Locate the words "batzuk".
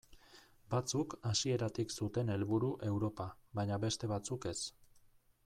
0.73-1.13, 4.15-4.51